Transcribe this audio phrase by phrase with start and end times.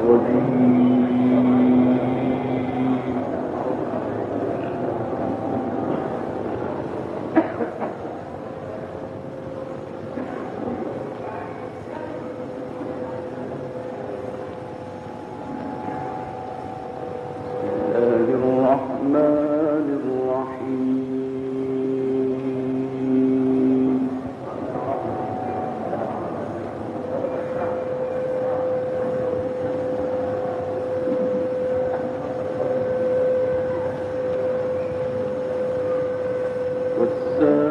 [0.00, 0.87] الرجيم
[37.40, 37.67] uh...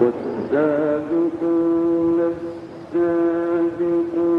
[0.00, 2.18] والسابقون
[2.94, 4.33] السابقون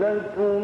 [0.00, 0.63] لكم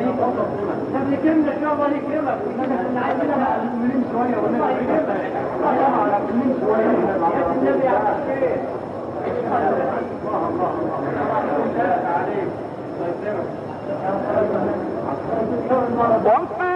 [0.00, 1.86] طب نكمل كده الله
[2.74, 5.20] إحنا عايزين نكمل شوية الله يكرمك
[5.56, 5.72] الله
[6.04, 6.90] يكرمك شوية
[7.38, 8.56] يا النبي على خير
[9.26, 10.70] الله الله
[11.08, 12.48] الله عليك
[12.96, 13.08] الله
[16.24, 16.71] يكرمك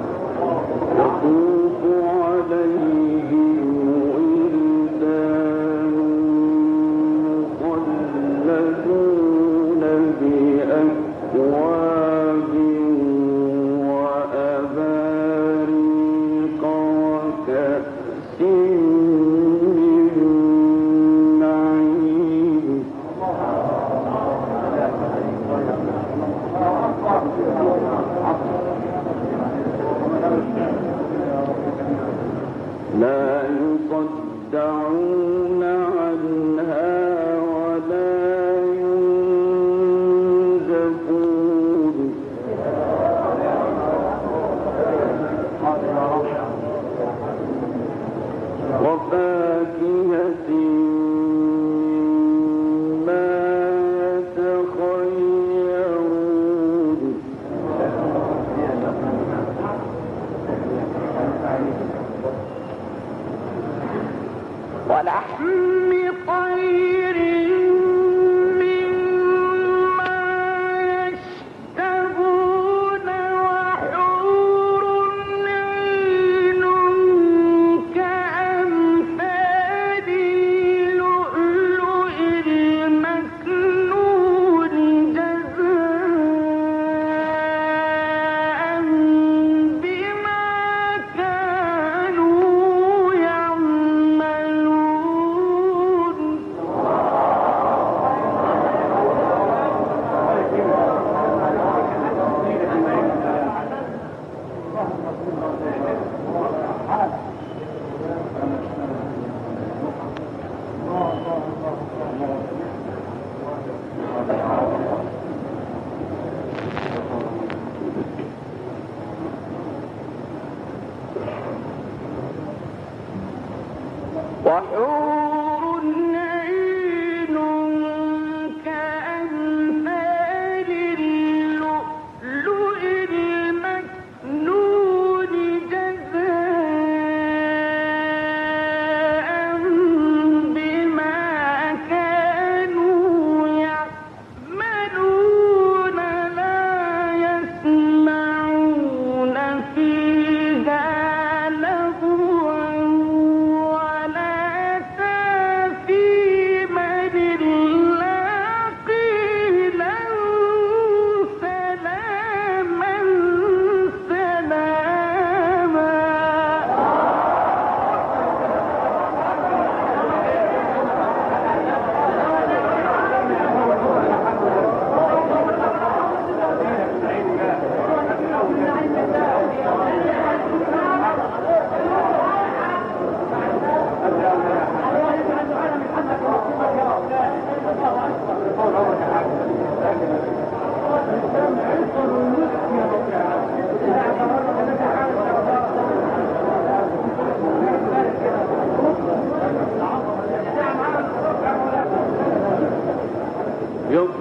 [203.92, 204.21] Yep.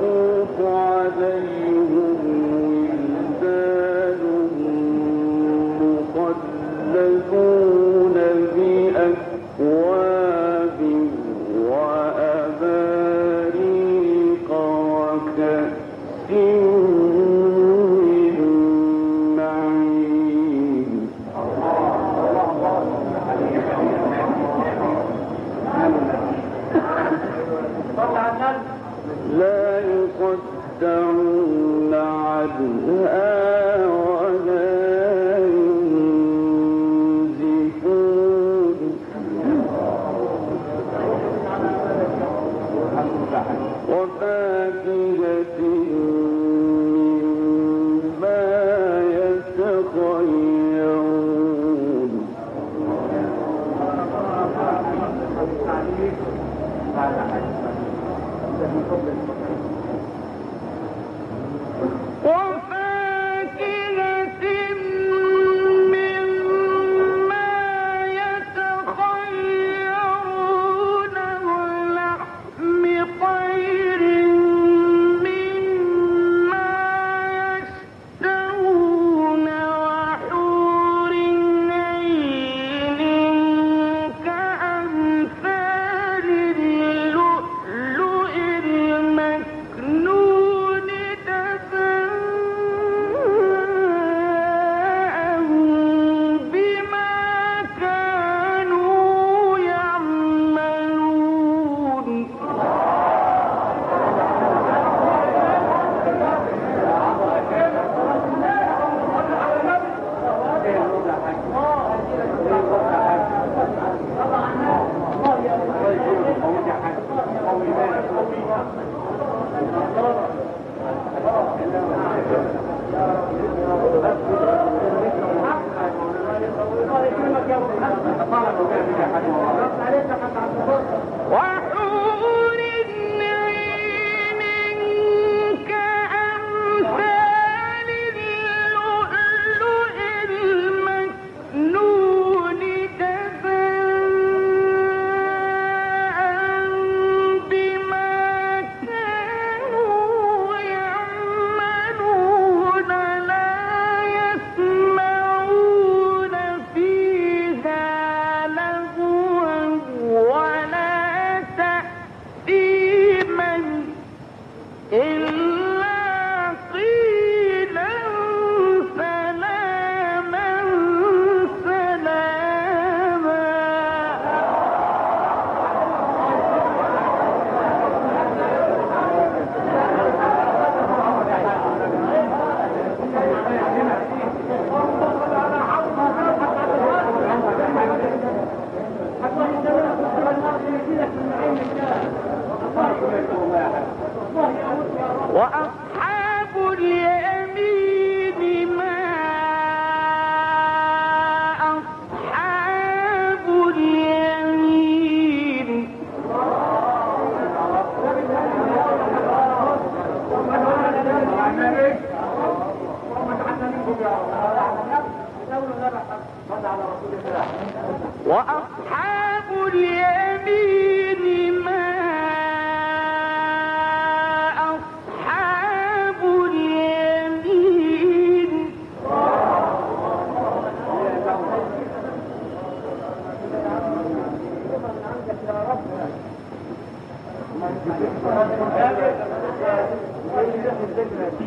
[240.94, 241.46] في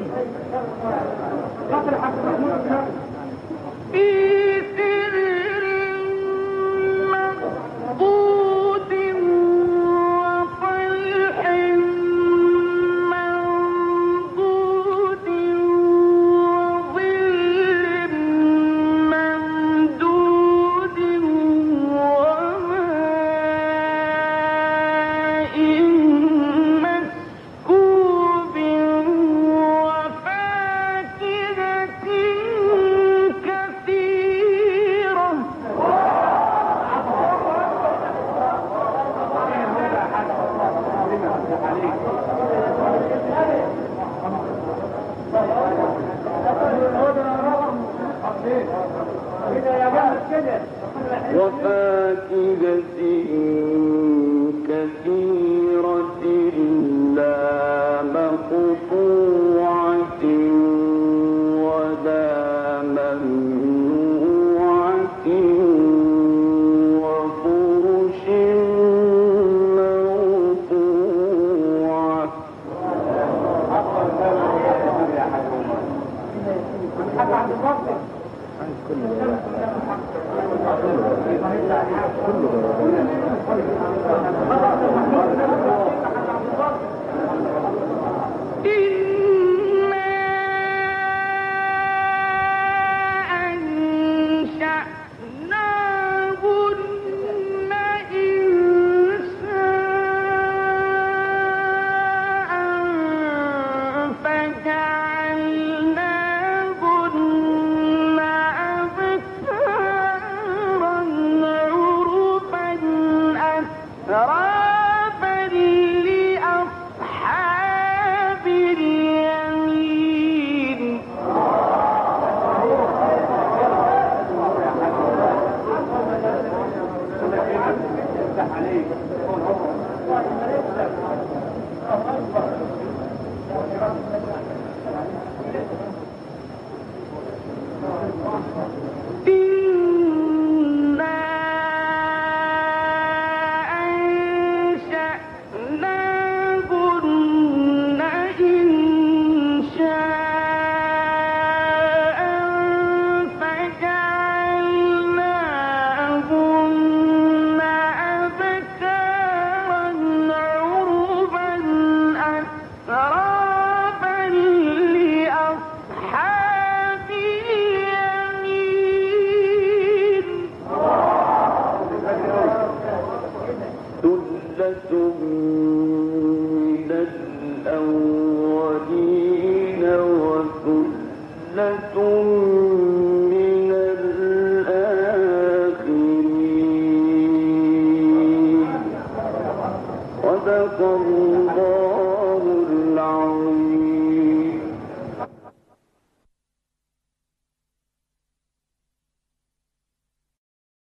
[51.54, 52.93] وفاكهة
[88.64, 88.93] いい